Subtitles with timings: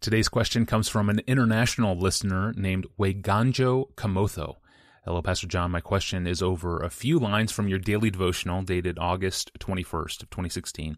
[0.00, 4.56] Today's question comes from an international listener named Weganjo Kamotho.
[5.04, 5.70] Hello, Pastor John.
[5.72, 10.30] My question is over a few lines from your daily devotional dated August 21st of
[10.30, 10.96] 2016.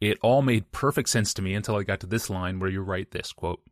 [0.00, 2.82] It all made perfect sense to me until I got to this line where you
[2.82, 3.62] write this quote,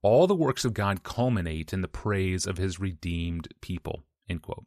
[0.00, 4.64] all the works of God culminate in the praise of his redeemed people, end quote.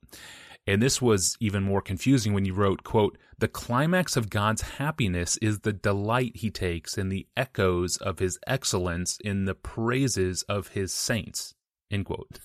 [0.67, 5.37] And this was even more confusing when you wrote, quote, the climax of God's happiness
[5.37, 10.69] is the delight he takes in the echoes of his excellence in the praises of
[10.69, 11.55] his saints,
[11.89, 12.39] end quote.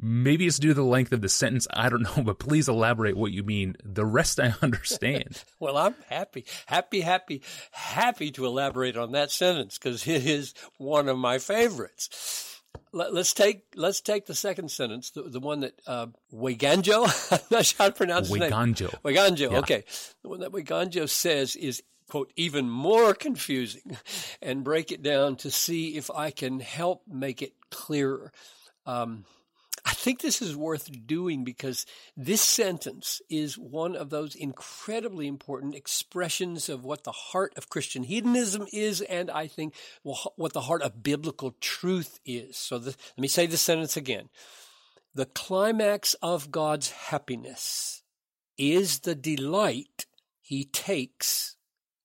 [0.00, 1.66] Maybe it's due to the length of the sentence.
[1.72, 3.76] I don't know, but please elaborate what you mean.
[3.84, 5.44] The rest I understand.
[5.60, 11.08] well, I'm happy, happy, happy, happy to elaborate on that sentence because it is one
[11.08, 12.47] of my favorites.
[12.92, 17.40] Let, us take let's take the second sentence, the, the one that uh, Weganjo, I'm
[17.50, 18.80] not sure how to pronounce his Weganjo.
[19.04, 19.14] name.
[19.14, 19.52] Weganjo.
[19.52, 19.58] Yeah.
[19.58, 19.84] Okay,
[20.22, 23.98] the one that Weganjo says is quote even more confusing,
[24.40, 28.32] and break it down to see if I can help make it clearer.
[28.86, 29.24] Um,
[29.88, 35.74] I think this is worth doing because this sentence is one of those incredibly important
[35.74, 39.72] expressions of what the heart of Christian hedonism is, and I think
[40.02, 42.58] what the heart of biblical truth is.
[42.58, 44.28] So the, let me say the sentence again.
[45.14, 48.02] The climax of God's happiness
[48.58, 50.04] is the delight
[50.42, 51.56] he takes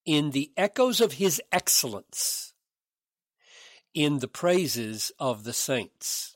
[0.06, 2.54] in the echoes of his excellence
[3.94, 6.33] in the praises of the saints.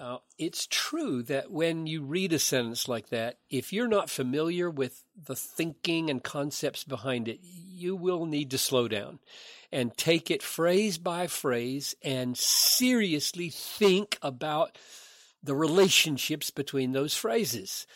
[0.00, 4.70] Uh, it's true that when you read a sentence like that, if you're not familiar
[4.70, 9.18] with the thinking and concepts behind it, you will need to slow down
[9.70, 14.78] and take it phrase by phrase and seriously think about
[15.42, 17.86] the relationships between those phrases.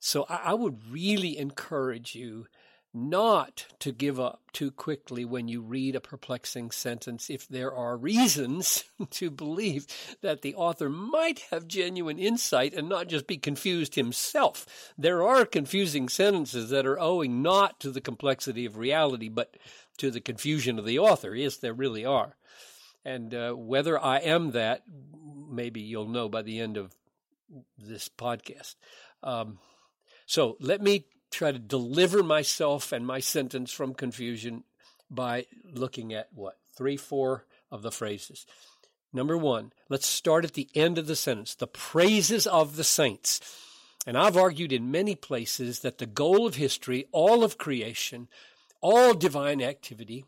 [0.00, 2.46] So I, I would really encourage you
[2.94, 7.96] not to give up too quickly when you read a perplexing sentence if there are
[7.96, 9.86] reasons to believe
[10.20, 14.92] that the author might have genuine insight and not just be confused himself.
[14.98, 19.56] There are confusing sentences that are owing not to the complexity of reality, but
[19.98, 21.34] to the confusion of the author.
[21.34, 22.36] Yes, there really are.
[23.04, 24.82] And uh, whether I am that,
[25.50, 26.94] maybe you'll know by the end of
[27.78, 28.76] this podcast.
[29.22, 29.58] Um,
[30.26, 34.64] so let me try to deliver myself and my sentence from confusion
[35.10, 36.58] by looking at what?
[36.76, 38.46] Three, four of the phrases.
[39.12, 43.40] Number one, let's start at the end of the sentence the praises of the saints.
[44.06, 48.28] And I've argued in many places that the goal of history, all of creation,
[48.80, 50.24] all divine activity,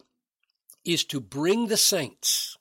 [0.85, 2.57] is to bring the saints,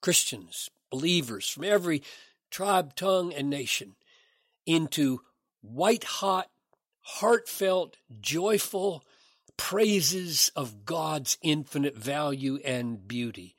[0.00, 2.02] Christians, believers from every
[2.50, 3.96] tribe, tongue, and nation,
[4.66, 5.20] into
[5.62, 6.48] white hot
[7.02, 9.04] heartfelt, joyful
[9.56, 13.56] praises of God's infinite value and beauty.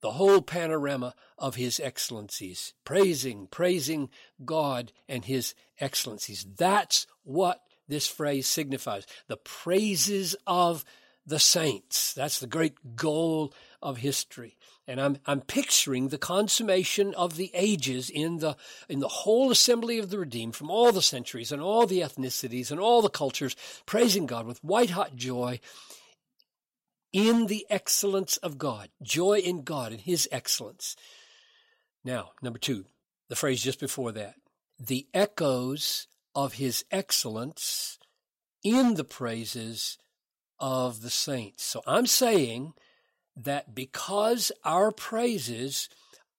[0.00, 4.10] The whole panorama of his excellencies, praising, praising
[4.44, 6.44] God and his excellencies.
[6.56, 9.06] That's what this phrase signifies.
[9.28, 10.84] The praises of
[11.26, 12.12] the saints.
[12.12, 14.56] That's the great goal of history.
[14.88, 18.56] And I'm, I'm picturing the consummation of the ages in the,
[18.88, 22.70] in the whole assembly of the redeemed from all the centuries and all the ethnicities
[22.70, 23.54] and all the cultures,
[23.86, 25.60] praising God with white hot joy
[27.12, 30.96] in the excellence of God, joy in God and His excellence.
[32.02, 32.86] Now, number two,
[33.28, 34.34] the phrase just before that,
[34.80, 37.98] the echoes of His excellence
[38.62, 39.98] in the praises
[40.58, 41.62] of the saints.
[41.62, 42.72] So I'm saying
[43.36, 45.88] that because our praises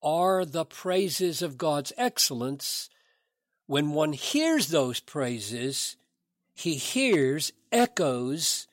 [0.02, 2.88] are the praises of God's excellence,
[3.66, 5.96] when one hears those praises,
[6.54, 8.66] he hears echoes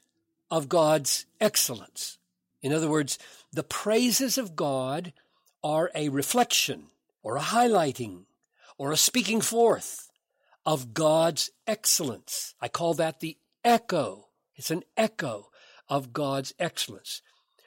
[0.52, 2.18] of God's excellence.
[2.62, 3.18] In other words,
[3.52, 5.14] the praises of God
[5.64, 6.88] are a reflection
[7.24, 8.26] or a highlighting
[8.78, 10.12] or a speaking forth
[10.66, 12.56] of God's excellence.
[12.62, 14.28] I call that the echo.
[14.56, 15.50] It's an echo
[15.90, 17.22] of God's excellence.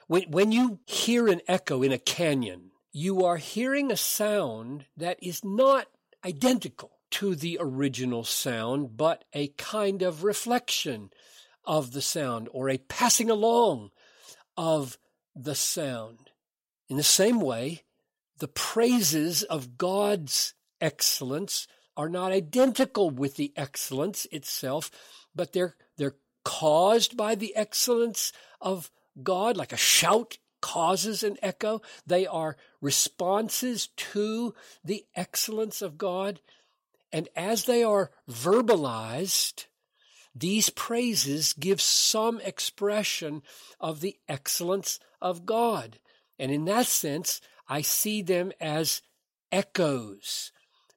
[0.07, 5.19] When, when you hear an echo in a canyon, you are hearing a sound that
[5.23, 5.89] is not
[6.25, 11.11] identical to the original sound, but a kind of reflection
[11.65, 13.91] of the sound or a passing along
[14.57, 14.99] of
[15.35, 16.31] the sound.
[16.89, 17.83] In the same way,
[18.39, 21.67] the praises of God's excellence
[21.97, 24.91] are not identical with the excellence itself,
[25.35, 28.91] but they're, they're caused by the excellence of
[29.23, 31.81] God, like a shout causes an echo.
[32.07, 34.55] They are responses to
[34.85, 36.41] the excellence of God.
[37.13, 39.67] And as they are verbalized,
[40.35, 43.43] these praises give some expression
[43.81, 45.99] of the excellence of God.
[46.39, 49.03] And in that sense, I see them as
[49.51, 50.53] echoes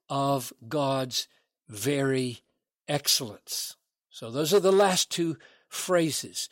[0.10, 1.28] of God's
[1.68, 2.40] very
[2.88, 3.76] excellence.
[4.10, 5.38] So those are the last two
[5.70, 6.50] phrases.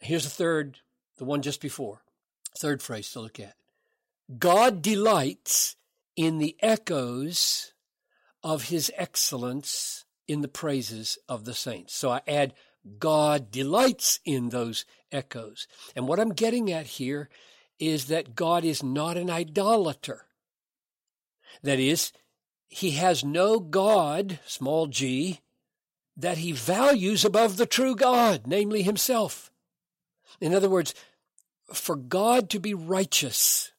[0.00, 0.78] Here's the third,
[1.18, 2.02] the one just before.
[2.56, 3.54] Third phrase to look at.
[4.38, 5.76] God delights
[6.16, 7.72] in the echoes
[8.42, 11.94] of his excellence in the praises of the saints.
[11.94, 12.54] So I add
[12.98, 15.66] God delights in those echoes.
[15.96, 17.28] And what I'm getting at here
[17.78, 20.26] is that God is not an idolater.
[21.62, 22.12] That is,
[22.68, 25.40] he has no God, small g,
[26.16, 29.50] that he values above the true God, namely himself.
[30.40, 30.94] In other words,
[31.72, 33.72] for God to be righteous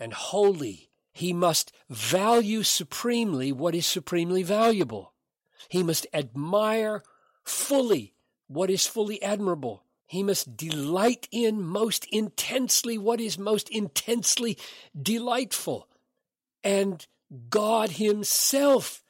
[0.00, 5.14] and holy, he must value supremely what is supremely valuable.
[5.68, 7.02] He must admire
[7.44, 8.14] fully
[8.48, 9.84] what is fully admirable.
[10.06, 14.58] He must delight in most intensely what is most intensely
[15.00, 15.88] delightful.
[16.62, 17.06] And
[17.48, 19.02] God Himself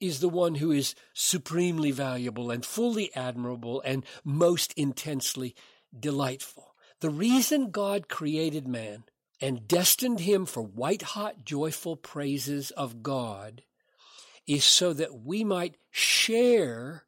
[0.00, 5.54] is the one who is supremely valuable and fully admirable and most intensely
[5.98, 6.74] delightful.
[7.00, 9.04] The reason God created man
[9.40, 13.62] and destined him for white hot joyful praises of God
[14.46, 17.04] is so that we might share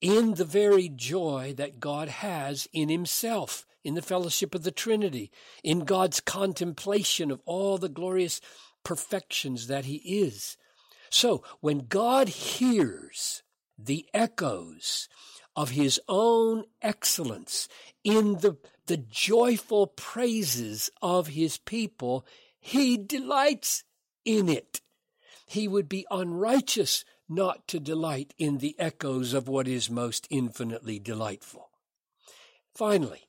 [0.00, 5.30] in the very joy that God has in himself, in the fellowship of the Trinity,
[5.62, 8.40] in God's contemplation of all the glorious
[8.84, 10.56] perfections that he is.
[11.10, 13.42] So when God hears
[13.78, 15.08] the echoes
[15.56, 17.66] of his own excellence
[18.04, 18.56] in the,
[18.86, 22.26] the joyful praises of his people,
[22.60, 23.82] he delights
[24.24, 24.82] in it.
[25.46, 30.98] He would be unrighteous not to delight in the echoes of what is most infinitely
[30.98, 31.70] delightful.
[32.74, 33.22] Finally,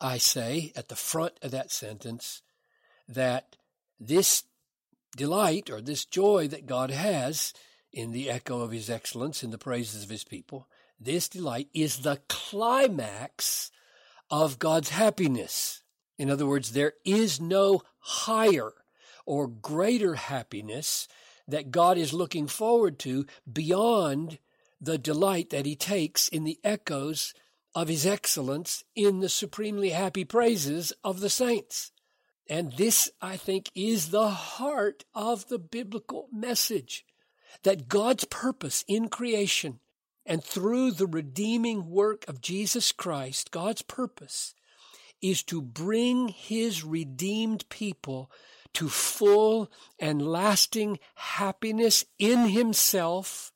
[0.00, 2.42] I say at the front of that sentence
[3.08, 3.56] that
[3.98, 4.44] this
[5.16, 7.52] delight or this joy that God has
[7.92, 10.68] in the echo of his excellence in the praises of his people,
[11.00, 13.70] this delight is the climax
[14.30, 15.82] of God's happiness.
[16.18, 18.72] In other words, there is no higher
[19.24, 21.08] or greater happiness
[21.48, 24.38] that God is looking forward to beyond
[24.80, 27.34] the delight that he takes in the echoes
[27.74, 31.92] of his excellence in the supremely happy praises of the saints.
[32.48, 37.04] And this, I think, is the heart of the biblical message
[37.62, 39.80] that God's purpose in creation
[40.30, 44.54] and through the redeeming work of Jesus Christ, God's purpose
[45.20, 48.30] is to bring his redeemed people
[48.74, 53.50] to full and lasting happiness in himself,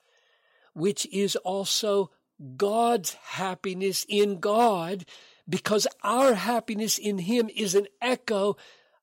[0.72, 2.10] which is also
[2.56, 5.04] God's happiness in God,
[5.48, 8.56] because our happiness in him is an echo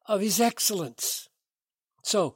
[0.08, 1.30] of his excellence.
[2.04, 2.36] So,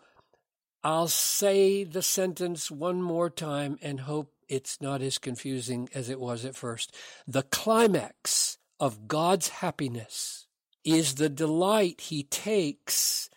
[0.81, 6.19] I'll say the sentence one more time and hope it's not as confusing as it
[6.19, 6.95] was at first.
[7.27, 10.47] The climax of God's happiness
[10.83, 13.29] is the delight he takes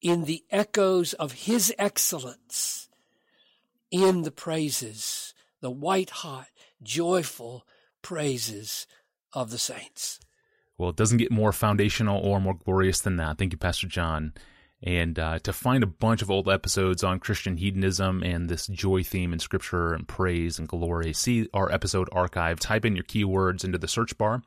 [0.00, 2.88] in the echoes of his excellence
[3.90, 6.48] in the praises, the white hot,
[6.82, 7.66] joyful
[8.02, 8.86] praises
[9.32, 10.20] of the saints.
[10.76, 13.38] Well, it doesn't get more foundational or more glorious than that.
[13.38, 14.32] Thank you, Pastor John.
[14.82, 19.02] And uh, to find a bunch of old episodes on Christian hedonism and this joy
[19.02, 22.60] theme in Scripture and praise and glory, see our episode archive.
[22.60, 24.42] Type in your keywords into the search bar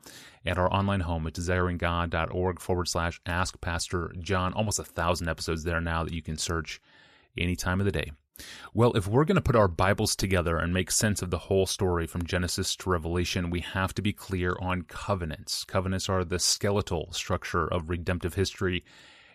[0.46, 4.54] at our online home at desiringgod.org forward slash ask Pastor John.
[4.54, 6.80] Almost a thousand episodes there now that you can search
[7.36, 8.12] any time of the day.
[8.72, 11.66] Well, if we're going to put our Bibles together and make sense of the whole
[11.66, 15.64] story from Genesis to Revelation, we have to be clear on covenants.
[15.64, 18.82] Covenants are the skeletal structure of redemptive history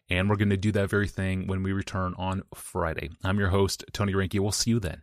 [0.10, 3.10] and we're going to do that very thing when we return on Friday.
[3.24, 4.40] I'm your host, Tony Reinke.
[4.40, 5.02] We'll see you then.